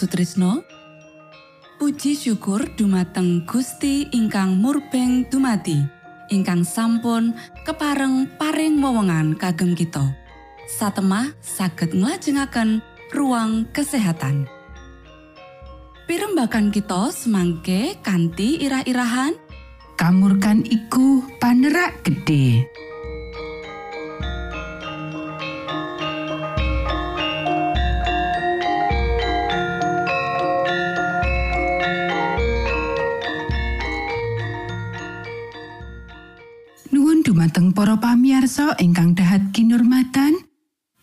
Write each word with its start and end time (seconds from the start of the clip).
Sutrisno. 0.00 0.64
Puji 1.76 2.16
syukur 2.16 2.64
dumateng 2.72 3.44
Gusti 3.44 4.08
ingkang 4.16 4.56
murbeng 4.56 5.28
dumati 5.28 5.76
ingkang 6.32 6.64
sampun 6.64 7.36
kepareng 7.68 8.24
paring 8.40 8.80
wewenngan 8.80 9.36
kagem 9.36 9.76
kita. 9.76 10.00
Satemah 10.72 11.36
saged 11.44 11.92
nglajengaken 11.92 12.80
ruang 13.12 13.68
kesehatan. 13.76 14.48
Pirembakan 16.08 16.72
kita 16.72 17.12
semangke 17.12 18.00
kanthi 18.00 18.56
irah-irahan. 18.64 19.36
Kamurkan 20.00 20.64
iku 20.64 21.20
panerak 21.44 22.00
gede. 22.08 22.64
Dumateng 37.50 37.74
para 37.74 37.98
pamiarsa 37.98 38.78
ingkang 38.78 39.18
dahat 39.18 39.50
kinurmatan. 39.50 40.38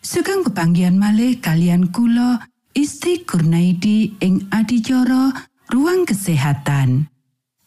Sugeng 0.00 0.40
pepanggihan 0.48 0.96
malih 0.96 1.36
kalian 1.44 1.92
kula 1.92 2.40
Isti 2.72 3.20
Kurnaidi 3.28 4.16
ing 4.24 4.48
adicara 4.48 5.28
ruang 5.68 6.08
kesehatan. 6.08 7.04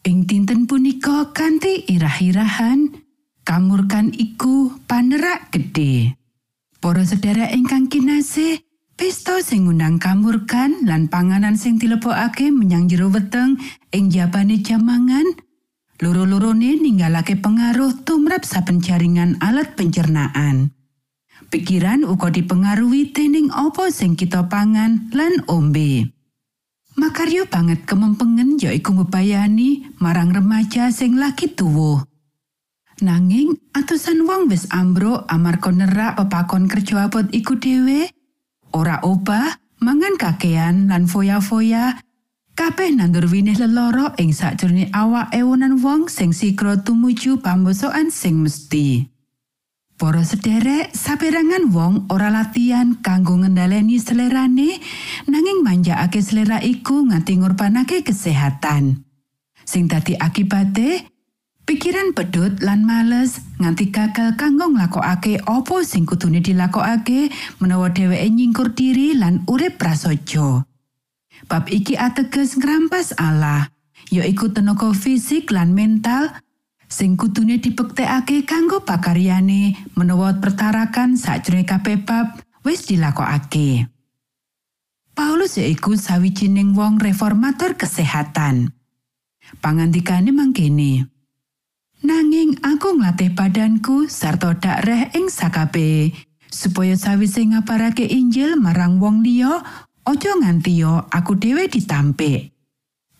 Ing 0.02 0.26
dinten 0.26 0.66
punika 0.66 1.30
kanthi 1.30 1.86
irah-irahan 1.94 2.90
kamurkan 3.46 4.10
iku 4.18 4.74
panerak 4.90 5.54
gede. 5.54 6.18
Para 6.82 7.06
sedherek 7.06 7.54
ingkang 7.54 7.86
kinasih, 7.86 8.66
pesta 8.98 9.46
sing 9.46 9.70
ngundang 9.70 10.02
kamurkan 10.02 10.82
lan 10.90 11.06
panganan 11.06 11.54
sing 11.54 11.78
dilebokake 11.78 12.50
menyang 12.50 12.90
jero 12.90 13.14
weteng 13.14 13.62
ing 13.94 14.10
jabane 14.10 14.58
jamangan 14.58 15.38
loro-lorone 16.02 16.82
ninggalake 16.82 17.38
pengaruh 17.38 18.02
tumrap 18.02 18.42
saben 18.42 18.82
jaringan 18.82 19.38
alat 19.38 19.78
pencernaan. 19.78 20.74
Pikiran 21.46 22.02
uga 22.02 22.34
dipengaruhi 22.34 23.14
dening 23.14 23.54
apa 23.54 23.94
sing 23.94 24.18
kita 24.18 24.50
pangan 24.50 25.14
lan 25.14 25.46
ombe. 25.46 26.10
Makaryo 26.98 27.46
banget 27.46 27.86
kemempengen 27.86 28.58
yaiku 28.58 28.92
mbebayani 28.92 29.96
marang 30.02 30.34
remaja 30.34 30.90
sing 30.90 31.16
lagi 31.16 31.48
tuwuh. 31.48 32.02
Nanging 33.00 33.56
atusan 33.72 34.26
wong 34.26 34.50
wis 34.50 34.68
ambruk 34.74 35.24
amarga 35.30 35.70
nerak 35.72 36.18
pepakon 36.18 36.68
kerja 36.68 37.08
abot 37.08 37.24
iku 37.32 37.56
dhewe, 37.56 38.10
ora 38.74 39.00
obah, 39.02 39.56
mangan 39.80 40.14
kakean 40.20 40.86
lan 40.86 41.08
foya-foya, 41.10 41.98
kabeh 42.52 42.92
nandur 42.92 43.26
winih 43.28 43.56
leloro 43.56 44.12
ing 44.20 44.36
sakjroning 44.36 44.92
awak 44.92 45.32
ewonan 45.32 45.80
wong 45.80 46.06
sing 46.06 46.36
sikro 46.36 46.80
tumuju 46.80 47.40
pambosokan 47.40 48.12
sing 48.12 48.44
mesti. 48.44 49.08
Para 50.02 50.26
sederek, 50.26 50.90
saperangan 50.90 51.70
wong 51.70 52.10
ora 52.10 52.26
latihan 52.26 52.98
kanggo 52.98 53.38
ngendhaleni 53.38 54.02
selerane, 54.02 54.82
nanging 55.30 55.62
manjakake 55.62 56.18
selera 56.18 56.58
iku 56.58 57.06
nganti 57.06 57.38
ngorbanake 57.38 58.02
kesehatan. 58.02 58.98
Sing 59.62 59.86
dadi 59.86 60.18
akibate, 60.18 61.06
pikiran 61.62 62.18
pedut 62.18 62.58
lan 62.66 62.82
males 62.82 63.38
nganti 63.62 63.94
gagal 63.94 64.34
kanggo 64.34 64.74
nglakokake 64.74 65.38
apa 65.46 65.86
sing 65.86 66.02
kudune 66.02 66.42
dilakokake 66.42 67.30
menawa 67.62 67.94
dheweke 67.94 68.26
nyingkur 68.26 68.74
diri 68.74 69.14
lan 69.14 69.46
urip 69.46 69.78
prasaja. 69.78 70.66
Bab 71.50 71.66
iki 71.68 71.98
ateges 71.98 72.54
ngrampas 72.58 73.14
Allah, 73.18 73.70
yaiku 74.12 74.50
tenaga 74.52 74.90
fisik 74.94 75.50
lan 75.50 75.74
mental 75.74 76.30
sing 76.92 77.16
kudune 77.16 77.56
dibektekake 77.56 78.44
kanggo 78.44 78.84
pakaryane 78.84 79.74
menawa 79.96 80.36
pertarakan 80.36 81.16
sakjroning 81.16 81.64
kabeh 81.64 82.04
bab 82.04 82.38
wis 82.62 82.84
dilakokake. 82.84 83.88
Paulus 85.12 85.60
yaiku 85.60 85.96
sawijining 85.96 86.72
wong 86.72 86.96
reformator 86.96 87.76
kesehatan. 87.76 88.72
Pangandikane 89.60 90.32
mangkene. 90.32 91.04
Nanging 92.02 92.58
aku 92.64 92.98
nglatih 92.98 93.30
badanku 93.36 94.08
sarta 94.08 94.56
dakreh 94.56 95.12
ing 95.14 95.28
sakabe 95.28 96.10
supaya 96.50 96.98
sawise 96.98 97.46
ngaparake 97.46 98.04
Injil 98.08 98.58
marang 98.58 98.98
wong 98.98 99.22
liya 99.22 99.62
aja 100.02 100.30
nganti 100.38 100.82
yo 100.82 101.06
aku 101.10 101.38
dhewe 101.38 101.70
ditampik. 101.70 102.50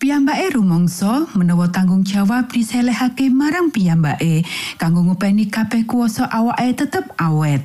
Piyambake 0.02 0.58
rumangsa 0.58 1.30
menawa 1.38 1.70
tanggung 1.70 2.02
jawab 2.02 2.50
diselehake 2.50 3.30
marang 3.30 3.70
piyambake 3.70 4.42
kanggo 4.74 5.06
ngopeni 5.06 5.46
kabeh 5.46 5.86
kuasa 5.86 6.26
awake 6.26 6.74
tetep 6.74 7.06
awet 7.22 7.62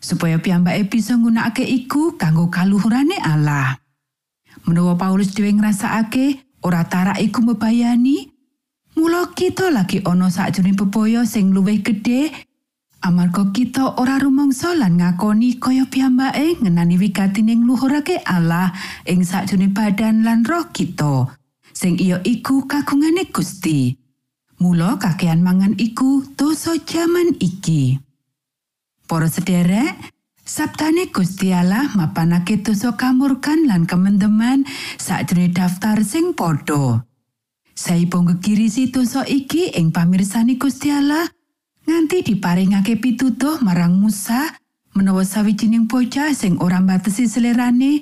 supaya 0.00 0.40
piyambake 0.40 0.88
bisa 0.88 1.12
nggunakake 1.12 1.60
iku 1.60 2.16
kanggo 2.16 2.48
kaluhurane 2.48 3.20
Allah. 3.20 3.76
Menawa 4.64 4.96
Paulus 4.96 5.36
dhewe 5.36 5.52
ngrasakake 5.52 6.40
ora 6.64 6.88
tarak 6.88 7.20
iku 7.20 7.44
mbebayani, 7.44 8.32
mula 8.96 9.28
kita 9.36 9.68
lagi 9.68 10.00
ana 10.08 10.32
sakjroning 10.32 10.80
bebaya 10.80 11.28
sing 11.28 11.52
luwih 11.52 11.84
gedhe 11.84 12.32
amarga 13.04 13.52
kita 13.52 14.00
ora 14.00 14.16
rumangsa 14.16 14.72
lan 14.72 14.96
ngakoni 14.96 15.60
kaya 15.60 15.84
piyambake 15.84 16.56
ngenani 16.64 16.96
wigatining 16.96 17.68
luhurake 17.68 18.24
Allah 18.24 18.72
ing 19.04 19.20
sakjroning 19.20 19.76
badan 19.76 20.24
lan 20.24 20.40
roh 20.48 20.72
kita. 20.72 21.28
sing 21.74 21.98
iya 21.98 22.22
iku 22.22 22.64
kagungane 22.64 23.28
Gusti. 23.28 23.98
Mula 24.62 24.96
kakean 24.96 25.42
mangan 25.42 25.74
iku 25.76 26.22
dosa 26.38 26.78
jaman 26.78 27.34
iki. 27.42 27.98
Para 29.04 29.28
sederek, 29.28 30.14
Sabtane 30.46 31.10
Gusti 31.10 31.50
Allah 31.50 31.90
mapanake 31.98 32.62
dosa 32.62 32.94
kamurkan 32.94 33.66
lan 33.66 33.84
kemendeman 33.84 34.62
sakjroning 34.96 35.52
daftar 35.52 36.00
sing 36.06 36.32
padha. 36.32 37.02
Saipun 37.74 38.30
gegirisi 38.30 38.94
dosa 38.94 39.26
iki 39.26 39.74
ing 39.74 39.90
pamirsani 39.90 40.54
Gusti 40.54 40.94
Allah 40.94 41.26
nganti 41.84 42.24
diparingake 42.24 42.96
pitutuh 42.96 43.60
marang 43.60 44.00
Musa 44.00 44.56
menawa 44.96 45.20
sawijining 45.24 45.84
bocah 45.84 46.32
sing 46.32 46.56
ora 46.64 46.80
mbatesi 46.80 47.28
selerane 47.28 48.00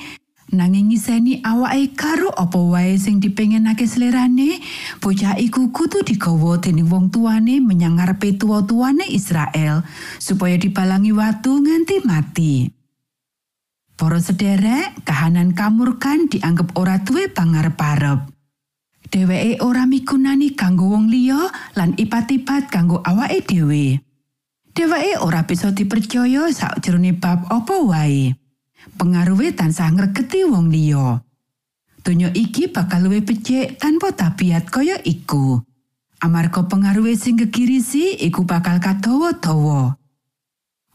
nanging 0.53 0.93
ngiseni 0.93 1.41
awake 1.43 1.97
karo 1.99 2.31
apa 2.31 2.61
wae 2.61 2.95
sing 3.01 3.19
dipengenake 3.19 3.89
selerane 3.89 4.61
bocah 5.03 5.35
iku 5.41 5.75
kudu 5.75 6.05
digawa 6.07 6.61
dening 6.63 6.87
wong 6.93 7.11
tuane 7.11 7.59
menyang 7.59 7.99
ngarepe 7.99 8.39
tuwa-tuwane 8.39 9.09
Israel 9.11 9.83
supaya 10.23 10.55
dibalangi 10.61 11.11
watu 11.11 11.59
nganti 11.59 11.97
mati. 12.07 12.55
Para 13.97 14.19
sederek 14.19 15.05
kahanan 15.07 15.55
kamurkan 15.55 16.27
dianggep 16.27 16.75
ora 16.75 16.99
duwe 17.01 17.31
pangarep-arep 17.31 18.32
dheweke 19.13 19.61
ora 19.61 19.85
migunani 19.85 20.57
kanggo 20.57 20.97
wong 20.97 21.13
liya 21.13 21.53
lan 21.77 21.93
ipat-ipat 22.01 22.73
kanggo 22.73 23.05
awake 23.05 23.45
dhewe 23.45 24.01
dheweke 24.73 25.21
ora 25.21 25.45
bisa 25.45 25.69
dipercaya 25.69 26.49
sakjroning 26.49 27.21
bab 27.21 27.45
apa 27.53 27.77
wae 27.85 28.33
pengaruhe 28.97 29.55
tansah 29.55 29.93
ngregeti 29.93 30.45
wong 30.49 30.73
liya. 30.73 31.23
Donya 32.03 32.35
iki 32.35 32.67
bakal 32.67 33.07
luwih 33.07 33.23
becik 33.23 33.79
tanpa 33.79 34.11
tabiat 34.11 34.67
kaya 34.67 34.99
iku. 35.07 35.63
Amarga 36.23 36.67
pengaruhe 36.67 37.15
sing 37.15 37.39
gegirisi 37.39 38.19
iku 38.27 38.43
bakal 38.43 38.83
kadawa-dawa. 38.83 39.99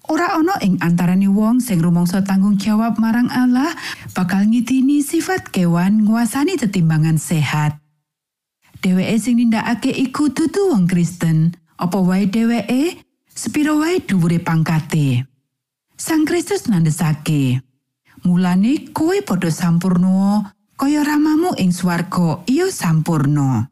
Ora 0.08 0.40
ana 0.40 0.56
ing 0.64 0.80
antarane 0.80 1.28
wong 1.28 1.60
sing 1.60 1.84
rumangsa 1.84 2.24
tanggung 2.24 2.56
jawab 2.60 2.96
marang 3.00 3.28
Allah 3.28 3.76
bakal 4.16 4.48
ngitini 4.48 5.04
sifat 5.04 5.52
kewan 5.52 6.08
nguasani 6.08 6.56
tetimbangan 6.56 7.20
sehat. 7.20 7.87
Dheweke 8.82 9.18
sing 9.18 9.42
nindakake 9.42 9.90
iku 9.90 10.30
dudu 10.30 10.74
wong 10.74 10.86
Kristen, 10.86 11.58
apa 11.82 11.98
wae 11.98 12.30
dheweke, 12.30 13.02
sepiro 13.26 13.82
wae 13.82 14.02
dhuwure 14.02 14.38
pangkate. 14.38 15.26
Sang 15.98 16.30
Kristus 16.30 16.70
nandesake, 16.70 17.66
Mulane 18.26 18.92
kowe 18.94 19.16
padha 19.22 19.48
sampurno 19.54 20.44
kaya 20.76 21.06
ramamu 21.06 21.54
ing 21.62 21.72
swarga 21.72 22.42
iya 22.50 22.68
sampurno. 22.68 23.70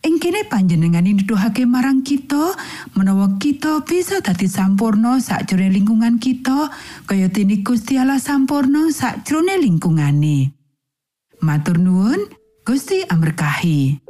Ing 0.00 0.16
kene 0.16 0.48
panjenengane 0.48 1.12
nuduhake 1.12 1.68
marang 1.68 2.00
kita 2.00 2.56
menawa 2.96 3.36
kita 3.36 3.84
bisa 3.84 4.24
dadi 4.24 4.48
sampurno 4.48 5.20
sakjroning 5.20 5.76
lingkungan 5.76 6.16
kita 6.16 6.72
kaya 7.04 7.28
dene 7.28 7.60
Gusti 7.60 8.00
Allah 8.00 8.16
sampurno 8.16 8.88
sakjroning 8.88 9.60
lingkungane. 9.60 10.56
Matur 11.44 11.76
nuwun, 11.76 12.20
Gusti 12.64 13.04
amberkahi. 13.04 14.09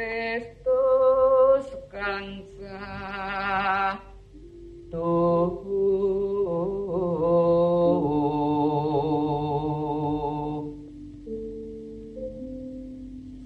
Kristus 0.00 1.68
kang 1.92 2.40
satuhu 2.56 3.04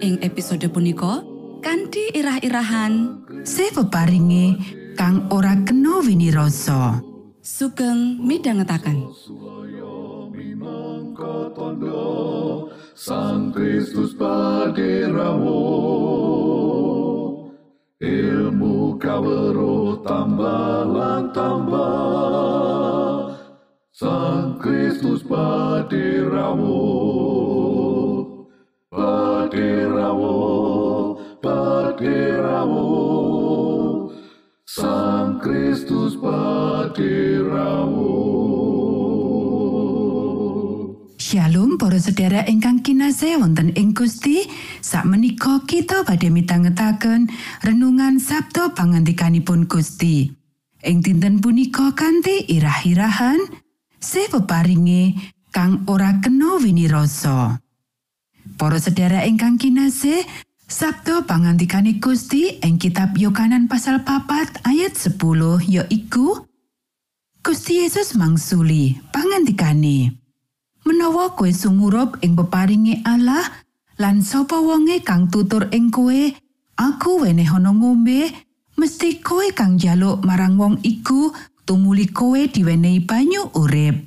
Ing 0.00 0.16
episode 0.24 0.64
punika 0.72 1.20
kanthi 1.60 2.16
irah-irahan 2.16 3.20
Se 3.44 3.68
peparinge 3.74 4.56
kang 4.96 5.28
ora 5.28 5.52
kena 5.66 6.00
winirasa. 6.00 7.12
sugeng 7.42 8.22
midhangetaken. 8.22 9.10
Sang 12.94 13.50
Kristus 13.50 14.14
paderamu 14.14 15.66
ilmu 17.98 18.94
kawero 19.02 19.98
tambah 20.06 20.86
tambah 21.34 23.34
Sang 23.90 24.62
Kristus 24.62 25.26
paderamu 25.26 26.78
paderamu 29.52 30.40
paderamu 31.44 32.88
Sang 34.64 35.36
Kristus 35.44 36.16
paderamu 36.16 38.16
Shalom 41.20 41.76
para 41.76 42.00
sedherek 42.00 42.48
ingkang 42.48 42.80
kinasih 42.80 43.36
wonten 43.40 43.72
ing 43.76 43.92
Gusti. 43.92 44.48
Sakmenika 44.80 45.60
kita 45.68 46.04
badhe 46.04 46.32
mitangetaken 46.32 47.28
renungan 47.60 48.20
Sabda 48.20 48.72
pangandikanipun 48.72 49.68
Gusti. 49.68 50.32
Ing 50.80 51.04
dinten 51.04 51.44
punika 51.44 51.92
kanthi 51.92 52.48
irah-irahan 52.48 53.36
se 54.00 54.28
peparinge 54.32 55.12
kang 55.52 55.84
ora 55.88 56.20
kena 56.20 56.56
winirasa. 56.60 57.61
Para 58.62 58.78
sedherek 58.78 59.26
ingkang 59.26 59.58
kinasih, 59.58 60.22
Sabda 60.70 61.26
pangandikane 61.26 61.98
Gusti 61.98 62.62
ing 62.62 62.78
kitab 62.78 63.18
Yohanan 63.18 63.66
pasal 63.66 64.06
papat 64.06 64.62
ayat 64.62 64.94
10 64.94 65.18
yaiku 65.66 66.46
Gusti 67.42 67.82
Yesus 67.82 68.14
mangsuli 68.14 69.02
pangandikane 69.10 70.14
menawa 70.86 71.34
kowe 71.34 71.50
sumurup 71.50 72.22
ing 72.22 72.38
peparinge 72.38 73.02
Allah 73.02 73.42
lan 73.98 74.22
sapa 74.22 74.62
wonge 74.62 75.02
kang 75.02 75.26
tutur 75.26 75.66
ing 75.74 75.90
kowe 75.90 76.30
aku 76.78 77.26
wenehono 77.26 77.74
ngombe 77.74 78.30
mesti 78.78 79.18
kowe 79.26 79.44
kang 79.58 79.74
jaluk 79.74 80.22
marang 80.22 80.54
wong 80.54 80.78
iku 80.86 81.34
tumuli 81.66 82.06
kowe 82.14 82.38
diwenehi 82.38 83.02
banyu 83.02 83.42
urip. 83.58 84.06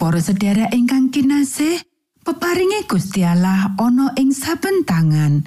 Para 0.00 0.24
sedherek 0.24 0.72
ingkang 0.72 1.12
kinasih 1.12 1.84
peparinge 2.24 2.88
Gusti 2.88 3.20
Allah 3.20 3.76
ana 3.76 4.16
ing 4.16 4.32
saben 4.32 4.82
tangan 4.88 5.44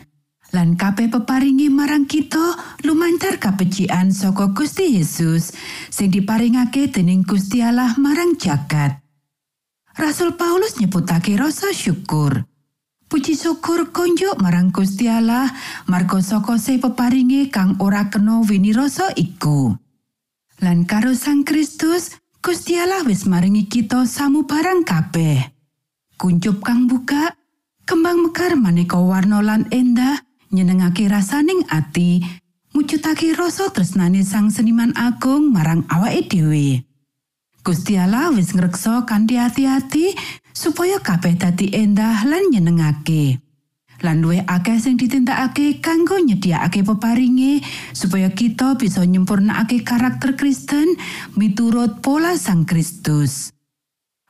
lan 0.53 0.79
kabeh 0.79 1.09
peparinge 1.09 1.67
marang 1.73 2.05
kita 2.05 2.55
lumantar 2.85 3.41
kabecikan 3.41 4.13
saka 4.13 4.53
Gusti 4.53 4.95
Yesus 4.95 5.51
sing 5.89 6.13
diparingake 6.13 6.93
dening 6.93 7.25
Gusti 7.25 7.65
Allah 7.65 7.97
marang 7.97 8.37
jagat 8.37 9.01
Rasul 9.97 10.37
Paulus 10.37 10.77
nyebutake 10.77 11.33
rasa 11.41 11.73
syukur. 11.73 12.45
Puji 13.09 13.33
syukur 13.33 13.89
konjuk 13.89 14.37
marang 14.37 14.69
Gusti 14.69 15.09
Allah 15.09 15.49
marga 15.89 16.21
saka 16.21 16.61
se 16.61 16.77
peparinge 16.77 17.49
kang 17.49 17.81
ora 17.81 18.05
kena 18.05 18.45
winirasa 18.45 19.09
iku. 19.17 19.73
Lan 20.61 20.85
karo 20.85 21.17
Sang 21.17 21.41
Kristus, 21.41 22.13
Gusti 22.45 22.77
Allah 22.77 23.01
wis 23.09 23.25
maringi 23.25 23.65
kita 23.65 24.05
samubarang 24.05 24.85
kabeh. 24.85 25.56
Kuncup 26.17 26.65
kang 26.65 26.89
buka, 26.89 27.37
kembang 27.85 28.25
mekar 28.25 28.57
maneka 28.57 28.97
warna 28.97 29.37
lan 29.37 29.69
endah, 29.69 30.17
nyenengake 30.49 31.05
rasaning 31.05 31.61
ati, 31.69 32.25
mujudake 32.73 33.37
rasa 33.37 33.69
tresnane 33.69 34.25
sang 34.25 34.49
seniman 34.49 34.97
agung 34.97 35.53
marang 35.53 35.85
awake 35.93 36.25
dhewe. 36.25 36.81
Gusti 37.61 38.01
Allah 38.01 38.33
wis 38.33 38.49
ngreksa 38.49 39.05
kanthi 39.05 39.37
hati-hati 39.37 40.17
supaya 40.57 40.97
kabeh 40.97 41.37
dadi 41.37 41.69
endah 41.77 42.25
lan 42.25 42.49
nyenengake. 42.49 43.37
Lan 44.01 44.25
luwih 44.25 44.41
akeh 44.41 44.81
sing 44.81 44.97
ditindakake 44.97 45.77
kanggo 45.85 46.17
nyediakake 46.17 46.81
peparinge 46.81 47.61
supaya 47.93 48.33
kita 48.33 48.73
bisa 48.73 49.05
nyempurnakake 49.05 49.85
karakter 49.85 50.33
Kristen 50.33 50.97
miturut 51.37 52.01
pola 52.01 52.33
Sang 52.41 52.65
Kristus. 52.65 53.53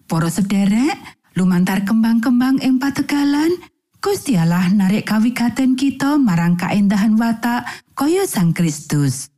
Para 0.08 0.32
sederek, 0.32 1.17
lumantar 1.38 1.86
kembang-kembang 1.86 2.58
ing 2.66 2.82
pategalan, 2.82 3.54
Gusti 4.02 4.34
Allah 4.34 4.74
narik 4.74 5.06
kawigaten 5.06 5.78
kita 5.78 6.18
marang 6.18 6.58
kaendahan 6.58 7.14
watak 7.14 7.62
kaya 7.94 8.26
Sang 8.26 8.58
Kristus. 8.58 9.30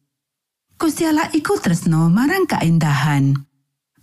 Gusti 0.79 1.03
Allah 1.03 1.27
iku 1.35 1.59
tresno 1.59 2.07
marang 2.07 2.47
kaendahan. 2.47 3.35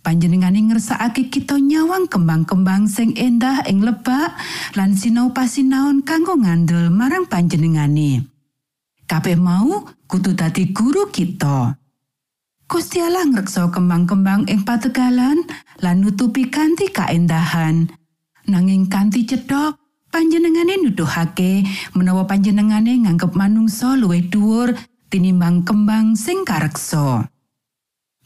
panjenengane 0.05 0.63
ngersakake 0.71 1.27
kita 1.27 1.59
nyawang 1.59 2.07
kembang-kembang 2.07 2.87
sing 2.87 3.11
endah 3.19 3.67
ing 3.67 3.83
lebak 3.83 4.39
lan 4.79 4.95
sinau 4.95 5.35
pasinaon 5.35 5.99
kanggo 6.07 6.39
ngandel 6.39 6.87
marang 6.87 7.27
panjenengane. 7.27 8.23
Kabeh 9.03 9.35
mau 9.35 9.83
kudu 10.07 10.31
dadi 10.31 10.71
guru 10.71 11.11
kita. 11.11 11.75
Gusti 12.67 12.99
Allah 12.99 13.23
ngreksa 13.23 13.71
kembang-kembang 13.71 14.43
ing 14.51 14.67
pategalan 14.67 15.39
lan 15.79 16.03
nutupi 16.03 16.51
kanthi 16.51 16.91
kaendahan. 16.91 17.87
Nanging 18.43 18.91
kanthi 18.91 19.23
cedhok, 19.23 19.79
panjenengane 20.11 20.75
nuduhake 20.83 21.63
menawa 21.95 22.27
panjenengane 22.27 23.07
nganggep 23.07 23.31
manungsa 23.39 23.95
luwih 23.95 24.27
dhuwur 24.27 24.75
tinimbang 25.07 25.63
kembang 25.63 26.19
sing 26.19 26.43
kareksa. 26.43 27.31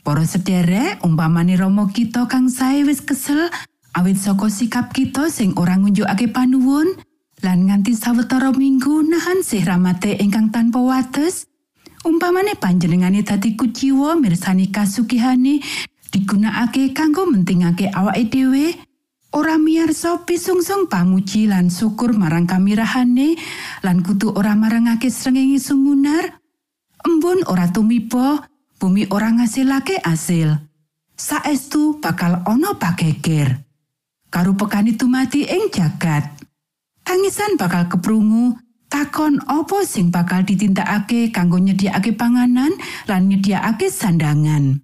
Para 0.01 0.25
sederek, 0.25 1.05
umpamane 1.05 1.53
Rama 1.53 1.85
kita 1.93 2.25
kang 2.25 2.49
sae 2.49 2.81
wis 2.81 3.05
kesel 3.05 3.45
awit 3.93 4.17
saka 4.17 4.49
sikap 4.49 4.89
kita 4.89 5.29
sing 5.29 5.53
ora 5.53 5.77
ngunjukake 5.77 6.33
panuwun 6.33 6.97
lan 7.45 7.69
nganti 7.69 7.93
sawetara 7.93 8.49
minggu 8.57 9.05
nahan 9.05 9.45
sih 9.45 9.61
ramate 9.61 10.17
ingkang 10.17 10.49
tanpa 10.49 10.81
wates. 10.81 11.45
Umpamane 12.01 12.57
panjenengane 12.57 13.21
dadi 13.21 13.53
kuciwa 13.53 14.17
mirsani 14.17 14.73
kasugihane 14.73 15.61
digunakake 16.11 16.97
kanggo 16.97 17.29
mentingake 17.29 17.93
awake 17.93 18.25
dhewe, 18.25 18.73
ora 19.37 19.61
miarsa 19.61 20.25
pisungsung 20.25 20.89
pamuji 20.89 21.45
lan 21.45 21.69
syukur 21.69 22.11
marang 22.17 22.49
kamirahane 22.49 23.37
lan 23.85 24.01
kudu 24.01 24.33
ora 24.33 24.57
marangake 24.57 25.13
srengenge 25.13 25.61
sumunar, 25.61 26.41
embun 27.05 27.45
ora 27.45 27.69
tumiba, 27.69 28.49
bumi 28.81 29.05
ora 29.13 29.29
ngasilake 29.31 30.01
asil. 30.01 30.57
Saestu 31.13 32.01
bakal 32.01 32.41
ana 32.49 32.73
pageger. 32.81 33.61
Karo 34.33 34.57
pekani 34.57 34.97
tumati 34.97 35.45
ing 35.45 35.69
jagat. 35.69 36.25
Tangisan 37.05 37.61
bakal 37.61 37.85
keprungu, 37.85 38.57
takon 38.91 39.39
apa 39.47 39.87
sing 39.87 40.11
bakal 40.11 40.43
ditindakake 40.43 41.31
kanggo 41.31 41.55
nyediakake 41.55 42.11
panganan 42.11 42.75
lan 43.07 43.31
nyediakake 43.31 43.87
sandangan. 43.87 44.83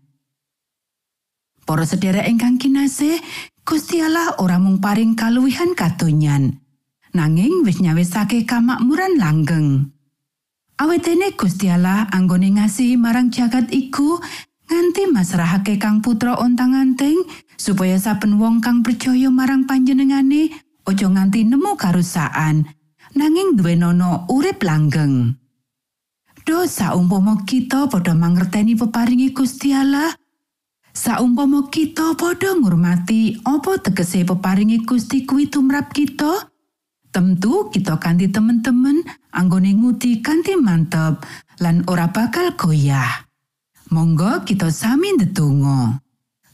Para 1.67 1.83
sedherek 1.83 2.31
ingkang 2.31 2.55
kinasih, 2.55 3.19
Gusti 3.67 3.99
Allah 3.99 4.39
ora 4.39 4.55
mung 4.55 4.79
paring 4.79 5.19
kaluwihan 5.19 5.75
katonyan, 5.75 6.63
nanging 7.11 7.67
wis 7.67 7.83
nyawisake 7.83 8.47
kamakmuran 8.47 9.19
langgeng. 9.19 9.91
Awetene 10.79 11.35
Gusti 11.35 11.67
Allah 11.67 12.07
anggone 12.15 12.55
ngasihi 12.55 12.95
marang 12.95 13.27
jagat 13.27 13.67
iku 13.75 14.23
nganti 14.71 15.11
masrahake 15.11 15.75
Kang 15.75 15.99
Putra 15.99 16.39
ontang-anting 16.39 17.27
supaya 17.59 17.99
saben 17.99 18.39
wong 18.39 18.63
kang 18.63 18.85
percaya 18.85 19.27
marang 19.27 19.65
panjenengane 19.65 20.53
aja 20.87 21.07
nganti 21.09 21.43
nemu 21.43 21.75
karusaan 21.75 22.76
nanging 23.17 23.57
duwe 23.57 23.73
urip 24.29 24.61
langgeng. 24.61 25.33
Dosa 26.47 26.95
umpama 26.95 27.43
kita 27.43 27.91
padha 27.91 28.15
mangerteni 28.15 28.77
peparingi 28.77 29.35
Gusti 29.35 29.75
Allah, 29.75 30.15
saumpama 30.95 31.67
kita 31.67 32.15
padha 32.15 32.55
ngurmati 32.55 33.43
apa 33.43 33.81
tegese 33.83 34.23
peparingi 34.23 34.87
Gusti 34.87 35.27
kuwi 35.27 35.51
tumrap 35.51 35.91
kita, 35.91 36.47
Tentu 37.17 37.73
kita 37.73 37.97
kanthi 37.97 38.29
temen-temen 38.29 39.01
anggone 39.33 39.73
ngudi 39.73 40.21
kanthi 40.21 40.53
mantep 40.53 41.23
lan 41.57 41.81
ora 41.89 42.13
bakal 42.13 42.53
goyah. 42.53 43.25
Monggo 43.89 44.45
kita 44.45 44.69
sami 44.69 45.17
ndedonga. 45.17 46.03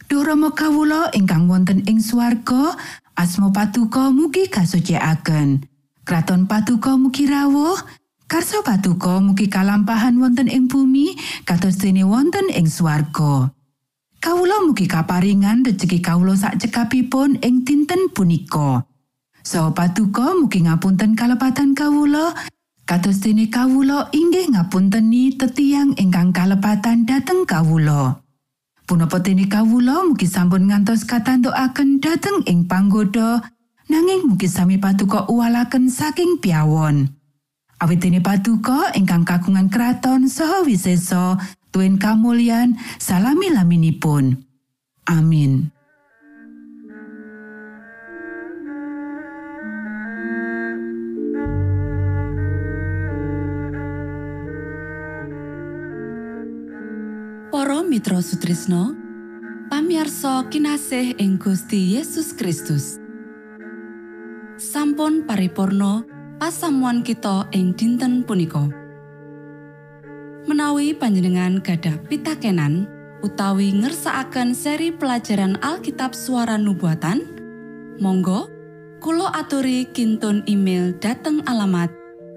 Duh 0.07 0.23
Rama 0.23 0.55
kawula 0.55 1.09
ingkang 1.17 1.49
wonten 1.49 1.83
ing 1.89 1.97
swarga, 1.99 2.77
asma 3.17 3.49
patuko 3.49 4.13
mugi 4.13 4.47
kasucikaken. 4.47 5.72
Kraton 6.03 6.51
patuko 6.51 6.99
mugi 6.99 7.23
rawuh, 7.31 7.79
karso 8.27 8.59
patuko 8.59 9.23
mugi 9.23 9.47
kalampahan 9.47 10.19
wonten 10.19 10.51
ing 10.51 10.67
bumi 10.67 11.15
kados 11.47 11.79
dene 11.79 12.03
wonten 12.03 12.51
ing 12.51 12.67
swarga. 12.67 13.55
Kawula 14.19 14.67
mugi 14.67 14.83
kaparingan 14.83 15.63
rejeki 15.63 16.03
kawula 16.03 16.35
sak 16.35 16.59
cekapipun 16.59 17.39
ing 17.39 17.63
dinten 17.63 18.11
punika. 18.11 18.83
Saha 19.47 19.71
patuko 19.71 20.43
mugi 20.43 20.67
ngapunten 20.67 21.15
kalepatan 21.15 21.71
kawula 21.71 22.35
kados 22.83 23.23
dene 23.23 23.47
kawula 23.47 24.11
inggih 24.11 24.51
ngapunteni 24.51 25.39
tetiang 25.39 25.95
ingkang 25.95 26.35
kalepatan 26.35 27.07
dhateng 27.07 27.47
kawula. 27.47 28.19
Punapa 28.83 29.23
dene 29.23 29.47
kawula 29.47 30.03
mugi 30.03 30.27
sampun 30.27 30.67
ngantos 30.67 31.07
katantukaken 31.07 32.03
dhateng 32.03 32.43
ing 32.43 32.67
panggoda 32.67 33.52
nanging 33.91 34.29
mugi 34.29 34.47
sami 34.47 34.79
patuko 34.79 35.27
uwalaken 35.27 35.91
saking 35.91 36.39
piawon. 36.39 37.11
Awit 37.83 37.99
dene 37.99 38.23
patuko 38.23 38.95
ingkang 38.95 39.27
kagungan 39.27 39.67
kraton 39.67 40.31
saha 40.31 40.63
wisesa 40.63 41.35
tuen 41.73 41.99
kamulyan 41.99 42.79
salami 42.95 43.51
laminipun. 43.51 44.39
Amin. 45.09 45.67
Para 57.51 57.83
Mitra 57.83 58.23
Sutrisno 58.23 58.95
pamiarsa 59.67 60.47
kinasih 60.47 61.19
ing 61.19 61.35
Gusti 61.35 61.99
Yesus 61.99 62.31
Kristus 62.31 63.02
sampun 64.93 65.25
paripurno 65.25 66.05
pasamuan 66.37 67.01
kita 67.01 67.49
ing 67.49 67.73
dinten 67.73 68.21
punika. 68.21 68.69
Menawi 70.45 70.93
panjenengan 70.93 71.57
gadah 71.65 71.97
pitakenan 72.05 72.85
utawi 73.25 73.73
ngersaakan 73.73 74.53
seri 74.53 74.93
pelajaran 74.93 75.57
Alkitab 75.65 76.13
suara 76.13 76.61
nubuatan 76.61 77.25
Monggo 77.97 78.53
Kulo 79.01 79.33
aturi 79.33 79.89
kintun 79.89 80.45
email 80.45 80.93
dateng 81.01 81.41
alamat 81.49 81.89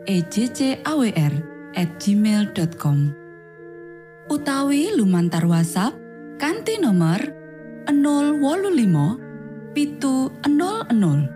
ejcawr 0.09 1.33
at 1.77 1.89
gmail.com 2.01 3.13
utawi 4.33 4.97
lumantar 4.97 5.45
WhatsApp 5.45 5.93
kanti 6.41 6.81
nomor 6.81 7.21
025 7.85 9.77
pitu 9.77 10.33
00 10.41 11.36